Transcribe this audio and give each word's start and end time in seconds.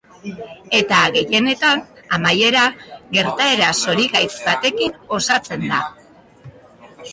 Eta 0.77 1.01
gehienetan, 1.15 1.83
amaiera, 2.17 2.63
gertaera 3.19 3.69
zorigaitz 3.83 4.33
batekin 4.49 4.99
osatzen 5.21 5.71
da. 5.77 5.85